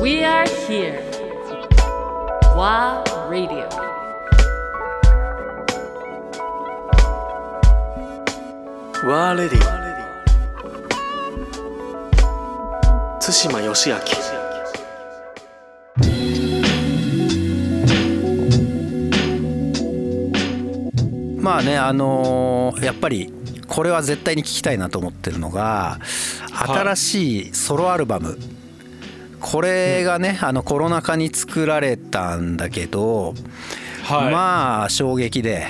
[0.00, 1.02] We are here.
[2.54, 3.68] WA Radio.
[9.04, 9.60] ワーレディ
[13.20, 13.96] 対馬義明
[21.40, 23.32] まあねあのーやっぱり
[23.66, 25.98] これは絶対に聞きたいなと思ってるのが
[26.52, 28.38] 新しいソロアルバム、
[29.50, 33.34] これがねあのコロナ禍に作られたんだけど、
[34.04, 34.32] はい。
[34.32, 35.66] まあ衝撃で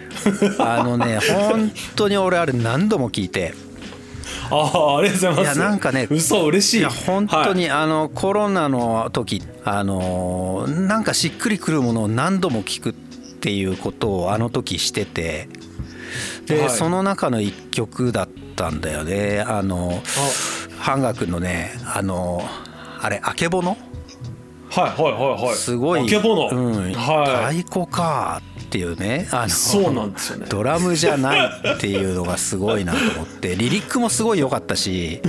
[0.60, 3.54] あのね本当に俺あれ何度も聞いて。
[4.50, 5.58] ああありがとうございます。
[5.58, 6.78] いやなんかね嘘嬉しい。
[6.80, 15.48] いや本当にあのコロナの時あのなんかしっくりくるものを何度も聞くっていうことをあの時してて。
[16.46, 16.70] で、はい。
[16.70, 19.42] その中の一曲だったんだよね。
[19.46, 20.02] あの
[20.78, 22.46] 半額のねあの
[23.00, 23.76] あれあけぼの？
[24.70, 25.54] はいはいはいはい。
[25.54, 26.00] すごい。
[26.00, 27.62] あけぼの、うん、はい。
[27.62, 29.28] 太鼓かっていうね。
[29.30, 30.46] あのそうなんですよね。
[30.48, 33.54] ドラムじゃないっていうのがすごいなと思って。
[33.56, 35.22] リリックもすごい良かったし。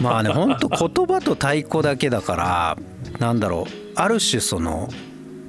[0.00, 2.78] まあねほんと言葉と太鼓だけだから
[3.18, 3.72] なんだろう。
[3.94, 4.88] ある種その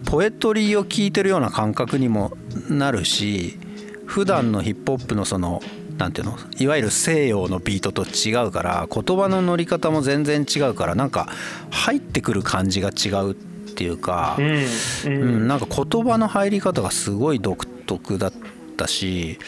[0.05, 2.33] ポエトリーを聞いてるような感覚にも
[2.69, 3.57] なるし
[4.05, 5.63] 普段のヒップホップのそのなん
[6.11, 6.37] ていうの？
[6.59, 11.29] いわゆる西洋のビートと違うから言葉の乗り方も全然違うからなんか
[11.71, 14.59] 入ってくる感じが違うっていうか、うんう
[15.05, 15.13] うん
[15.45, 18.33] ん、なんか言葉の入り方がすごい独特だっ
[18.77, 19.39] たし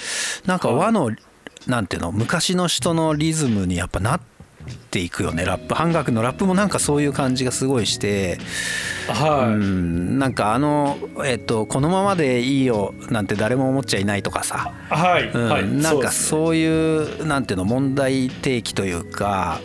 [0.45, 1.11] なんか和の
[1.67, 2.11] なんていうの？
[2.11, 4.34] 昔の人のリズムにやっぱなって
[4.99, 5.75] いくよねラップ。
[5.75, 8.37] 半額のラップもなんかそういう感じがすごいして、
[9.07, 14.71] はい、うん、なんかあの、えっと「このままでいいよ」なんて誰も思っちゃいないとかさ。
[14.89, 15.67] はい、うんはい。
[15.67, 19.59] なんかそういうなんていうの問題提起というか、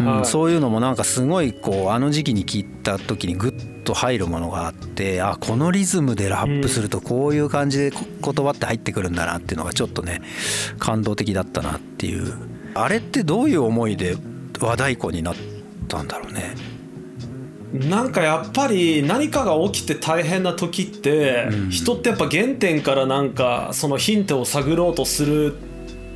[0.00, 0.26] うんはい。
[0.26, 10.20] そういうのもなんかすごいこうあの時期に聞いた時にグッと入るものがあってあこのリズムでラップするとこういう感じでこ言葉って入ってくるんだなっていうのがちょっとね
[10.78, 12.58] 感動的だったなっていう。
[12.74, 14.16] あれってどういう思いで
[14.60, 15.34] 和太鼓になっ
[15.88, 16.54] たんだろうね。
[17.72, 21.70] なんかやっぱり何かが起きて大変な時って、うん。
[21.70, 25.54] 人ってやっぱ原点からなんかそのヒントを探ろうとする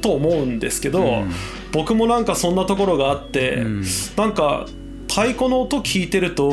[0.01, 1.31] と思うんですけど、うん。
[1.73, 3.85] 僕もなんかそんなところがあって、うん。
[4.17, 4.67] なんか
[5.09, 6.51] 太鼓の音聞いてると、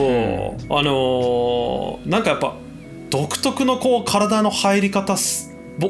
[0.70, 2.56] あのーなんかやっぱ
[3.10, 5.16] 独特のこう体の入り方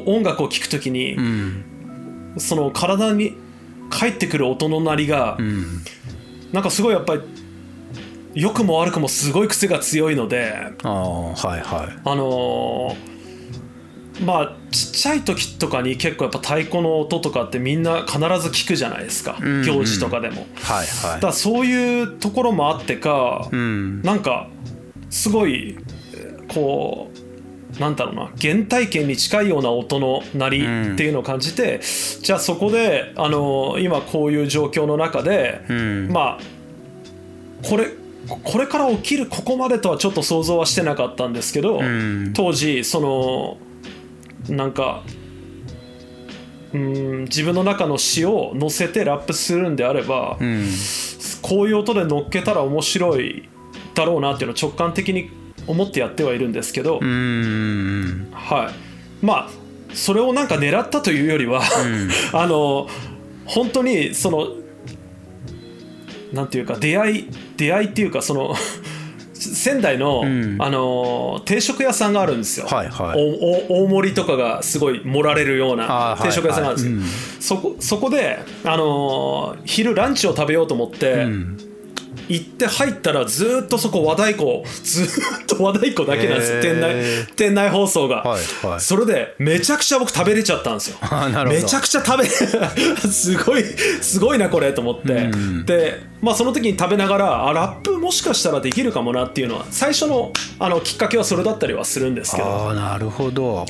[0.06, 1.64] 音楽を聴くときに、うん。
[2.38, 3.34] その体に
[3.90, 5.64] 返ってくる音の鳴りが、うん。
[6.52, 7.22] なんかすごいやっぱり
[8.34, 10.52] 良くも悪くもすごい癖が強いので
[10.82, 12.00] ああはいはい。
[12.04, 13.10] あのー
[14.24, 19.62] まあちっちゃい時とかに結構やっぱ太鼓の音とかってみんな必ず聞くじゃないですか、んうん。
[19.62, 20.46] 行事とかでも。
[20.56, 24.02] はいだからそういうところもあってか、うん。
[24.02, 24.48] なんか
[25.08, 25.78] すごい
[26.14, 27.29] えーこう
[27.80, 36.08] なんだろうな原体験に近いような音の鳴りっていうのを感じて、じゃあそこで、あのー今こういう状況の中で、うん。
[36.12, 36.38] まあ
[37.66, 37.86] これ
[38.44, 42.32] これから起きるここまでとはちょっと想像はしてなかったんですけど、ん。
[42.34, 43.56] 当時その
[44.54, 45.02] なんか
[46.74, 50.68] うん自分の中の詩を乗せてラップするんであれば、うん。
[51.40, 53.48] こういう音で乗っけたら面白い
[53.94, 55.30] だろうなっていうのを直感的に
[55.70, 58.28] 思ってやってはいるんですけど、うん。
[58.32, 58.70] は
[59.22, 59.50] い、まあ
[59.94, 61.62] それをなんか狙ったというよりは、
[62.32, 62.88] あの
[63.46, 64.48] 本当にその
[66.32, 68.54] なんていうか出会い出会いっていうかその
[69.32, 70.56] 仙台の、ん。
[70.58, 73.66] あの定食屋さんがあるんですよ、はいはい。
[73.68, 77.72] 大盛りとかがすごい盛られるようあな定食屋さんがあるんですよ、はいうん。
[77.72, 81.69] そこそこで、あの昼ランチを食べようと思って、ん
[82.28, 86.94] 行って入ったらずっとそこ和太鼓ずっと和太鼓だけなんです店内
[87.36, 88.80] 店内放送が、はいはい。
[88.80, 90.98] それでめちゃくちゃ僕食べれちゃったんですよ。
[91.46, 92.24] めちゃくちゃ食べ
[93.08, 95.66] すごいすごいなこれと思って、うん。
[95.66, 102.48] でまあその時に食べながらあラップもしかしたらできるかもなっていうのは最初のあのきっかけはそれだったりはするんですけど。
[102.48, 103.66] ああなるほど。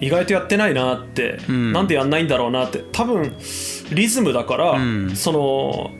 [0.00, 1.72] 意外とやってないなって、ん。
[1.72, 2.82] なんでやんないんだろうなって。
[2.92, 3.34] 多分
[3.92, 5.14] リズムだから、ん。
[5.14, 5.90] その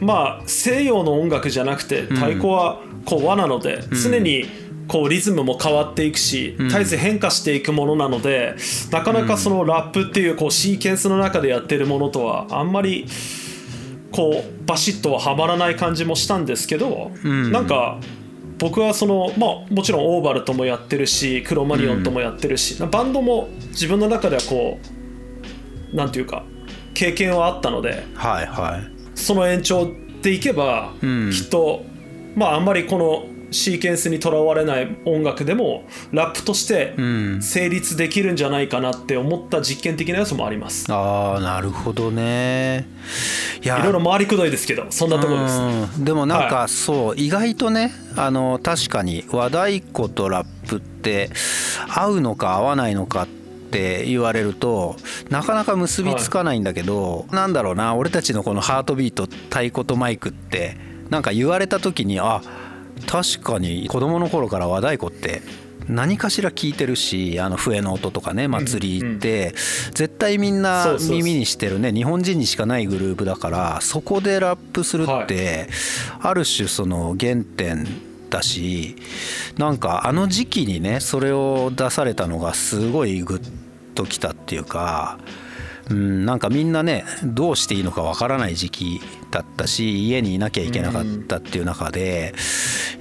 [0.00, 4.46] まあ西洋の音楽じゃなくて太鼓はこう和なので、常に
[4.88, 8.56] こうリズムも変わっていくし、絶えず変化していくものなので
[8.90, 13.06] なかなかそのラップっていうこうシーケンスの中でやってるものとはあんまり
[14.12, 17.52] こうバシッとははまらない感じもしたんですけど、ん。
[17.52, 17.98] なんか
[18.58, 24.78] 僕はそのまあもちろんオーバルともやってるしクロマニオンともやってるし、バンドも自分の中ではこ
[25.92, 26.44] うなんていうか
[26.94, 31.30] 経験はあったのではいはいその延長でいけば、うん。
[31.30, 31.84] きっと
[32.34, 37.40] まああんまりこのシーケンスにとらわれない音楽でもラップとしてん。
[37.40, 40.92] 成立できるんじゃないかなって思った実験的なやつもあります。
[40.92, 42.88] ああなるほどね。
[43.62, 43.78] いや。
[43.78, 45.60] いろいろ回りくどいですけどそんなところです。
[45.60, 46.04] うん。
[46.04, 51.30] でもなんかはそう意外とねあの確かに和太鼓とラップって
[51.88, 53.28] 合うのか合わないのかっ
[53.74, 54.94] て言われると
[55.30, 60.76] なかなか結びつかないんだけど、なんだろうな俺たちのこのハートビート太鼓とマイクって
[61.10, 62.40] なんか言われた時にあ
[63.08, 65.42] 確かに子供の頃から和太鼓って
[65.88, 69.54] 何かしら聞いてるしあの笛の音とかね祭り行って、
[69.92, 75.68] 絶対みんな耳にしてるね日本人にしかないグループだからそこでラップするって、
[76.20, 77.86] ある種その原点
[78.30, 78.96] だし
[79.58, 83.63] なんかあの時期にねそれを出されたのがすごいグッ
[83.94, 85.18] ときたっていうか。
[85.90, 89.00] うん、なんかみんなねどうしていいのかわからない時期
[89.30, 92.34] だったし家にいなきゃいけなかったっていう中で、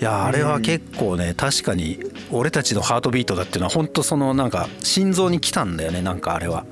[0.02, 2.00] いやあれは結構ね確かに
[2.30, 6.66] 俺たちのハートビートだっていうのは本当そのなんか心臓に来たんだよねなんかあれは。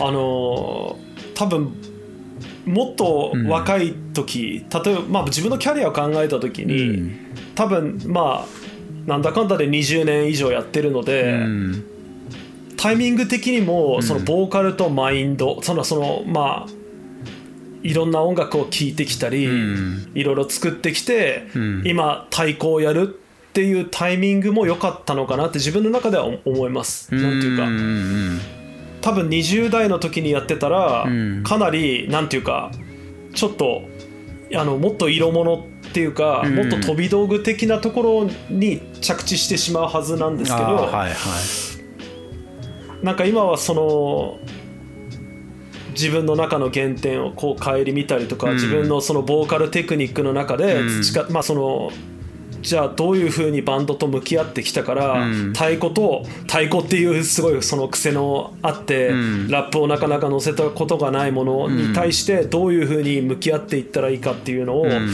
[0.00, 1.06] あのー
[1.36, 1.74] 多分
[2.64, 11.84] もっと若い時、例えば、まあ、自分のキャリアを考えた時に、うん多分まあなんだかんだで20年以上やってるので、うん
[12.76, 16.72] タイミング的にもそのボーカルとマインド、そのそのまあ
[17.86, 20.10] いろんな音楽を聴いてきたり、ん。
[20.14, 21.82] いろいろ作ってきて、ん。
[21.86, 27.14] 今太鼓をやるっていうタイミングも良かったのかなって自分の中では思います。
[27.14, 27.64] なんていうか、
[29.02, 31.42] 多分20代の時にやってたら、うん。
[31.44, 32.72] かなりなんていうか
[33.34, 33.82] ちょっと
[34.54, 36.56] あのもっと色物っていうか、うん。
[36.56, 41.12] もっと飛び道具的なところに着地してしまうはずなんですけど、はいはい
[43.02, 44.38] なんか今はその
[45.96, 48.54] 自分の中の原点をこう顧みたりとか、うん。
[48.54, 51.02] 自分のそのボーカルテクニックの中でうん。
[51.02, 51.90] 培まあその
[52.62, 55.52] じゃあどういうふうにバンドと向き合ってきたから、うん。
[55.52, 59.48] 太鼓と太鼓っていうすごいその癖のあって、うん。
[59.48, 65.08] ラップをなかなか乗せたことがないものに対してどういうふうに向き合っていったらいいかっていうのを、ん。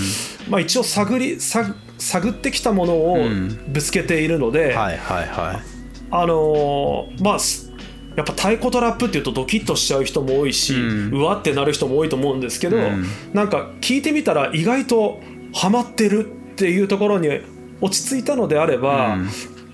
[0.48, 3.48] まあ、一応探り探探ってきたものをん。
[3.68, 5.62] ぶつけているので、はいはいはい。
[6.10, 7.71] あのーまあす
[8.16, 10.78] やっぱ太鼓とラップっていうとドキッとしちゃう人も多いし、う
[11.14, 13.06] うんわってなる人も多いと思うんですけど、うん。
[13.32, 15.20] なんか聞いてみたら意外と
[15.54, 17.28] ハマってるっていうところに
[17.80, 19.28] 落ち着いたのであれば、うん。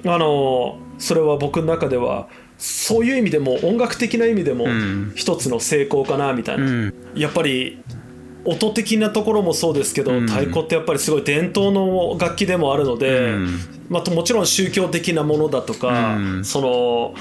[0.06, 2.26] あのーそれは僕の中では
[2.58, 5.12] そういう意味でも音楽的な意味でもん。
[5.14, 6.94] 一つの成功かなみたいな、うん。
[7.14, 7.80] やっぱり
[8.44, 10.26] 音的なところもそうですけど、うん。
[10.26, 13.58] 太鼓ってやっぱりすごい伝統の楽器でもあるので、うん
[13.88, 17.14] まあ、ともちろん宗教的なものだとか、うんその、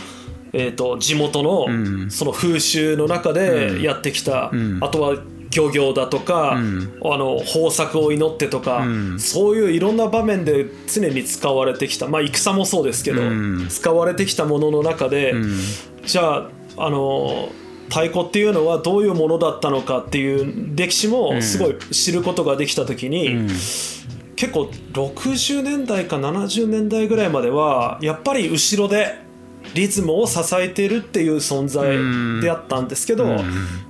[0.58, 2.12] えー、と地元のうん。
[2.12, 4.80] その風習の中でやってきた、うん。
[4.82, 5.16] あとは
[5.52, 7.00] 漁業だとか、うん。
[7.04, 9.20] あの豊作を祈ってとか、うん。
[9.20, 13.68] そういういろんな場面で常に使われてきた、まあ、戦もそうですけど、うん。
[13.70, 15.60] 使われてきたものの中で、うん。
[16.06, 17.50] じゃああの
[17.90, 23.48] 太鼓っていうのはどういうものだったのかっていう歴史もすごい知ることができた時に、うん。
[23.48, 29.27] 結構60年代か70年代ぐらいまではやっぱり後ろで
[29.74, 33.42] リズムを支えてるっていう存在であったんですけど、うん。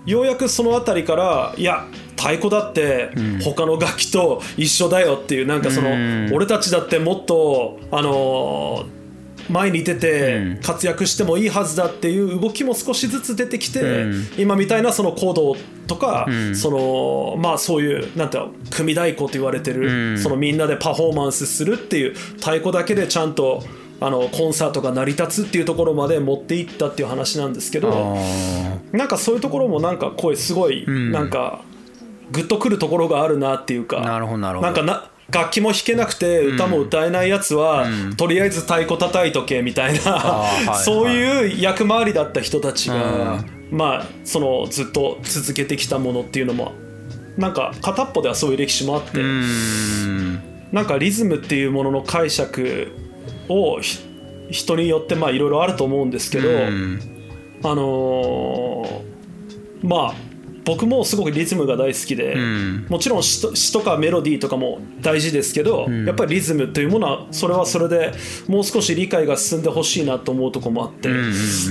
[0.06, 1.86] ようやくその辺りからいや
[2.16, 3.12] 太鼓だって
[3.44, 6.30] 他の楽器と一緒だよっていうなんかその、うん。
[6.34, 8.98] 俺たちだってもっとあのー
[9.50, 14.28] 前に出て活躍してもいいはずだっていう動きも少しずつ出てきて、うん。
[14.38, 15.56] 今みたいなその行動
[15.88, 16.56] とか、ん。
[16.56, 20.20] そのまあそういうなんていうの組太鼓と言われてる、うん。
[20.20, 23.64] そのみんなでパフォーマンスするっていう太鼓だけでちゃんと
[24.00, 31.12] あのコンサートが成り立つっていうところまで持っていったっていう話なんですけどあなんかそういうところもなんかこうすごいん。
[31.12, 31.62] なんか
[32.32, 34.68] グッとくるところがあるなっていうか、ーなるほどなるほど。
[34.68, 37.86] なんかな楽器も弾けなくて歌も歌えないやつは、
[38.16, 43.38] とりあえず太鼓叩いとけみたいな、そういう役回りだった人たちが、
[43.72, 46.74] うまあそのずっと続けてきたものっていうのも
[47.38, 50.40] なんか片っぽではそういう歴史もあって、うん。
[50.72, 52.92] なんかリズムっていうものの解釈
[53.50, 54.00] をひ
[54.50, 57.00] 人によってまあいろいろあると思うんですけど、うん。
[57.64, 60.28] あのーまあ
[60.64, 62.88] 僕もすごくリズムが大好きで、ん。
[62.90, 68.12] もちろん詩とかメロディーとかも大事ですけど、やっぱりリズムというものはそれはそれで
[68.50, 71.16] もう少し理解が進んでほしいなと思うところもあって、んう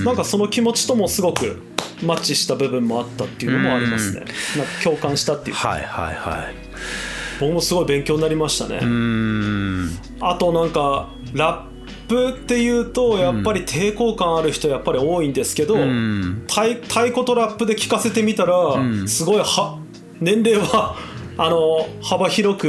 [0.00, 1.60] んなんかその気持ちともすごく
[2.02, 4.20] マッチした部分もあったっていうのもありますね、
[4.56, 5.68] なんか共感したっていうか。
[5.68, 6.54] はいはいはい。
[7.38, 9.90] 僕もすごい勉強になりましたね、うん。
[10.20, 11.76] あとなんかラッ
[12.08, 16.44] プっていうとやっぱり抵抗感ある人やっぱり多いんですけど、ん。
[16.48, 19.08] 太太鼓とラップで聞かせてみたら、ん。
[19.08, 19.78] すごいは
[20.20, 20.96] 年齢は
[21.38, 22.68] あの幅広く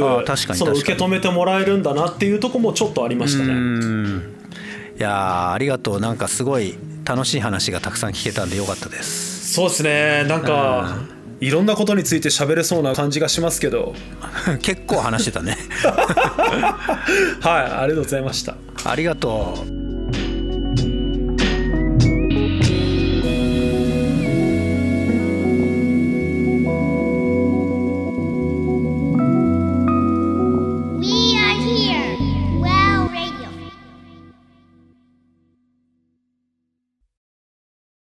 [0.54, 3.52] その受け止めてもらえるんだなっていうところもちょっとありましたね。
[3.54, 4.34] うん。
[4.98, 6.00] いやーありがとう。
[6.00, 6.74] なんかすごい
[7.04, 9.54] 楽しい話がたくさん聞けたんでよかったです。
[9.54, 10.24] そうですね。
[10.28, 10.98] なんか
[11.40, 13.94] いろんなことについて喋れそうな感じがしますけど。
[14.62, 15.56] 結構話してたね。
[17.40, 18.56] はいありがとうございました。
[18.84, 19.87] ありがとう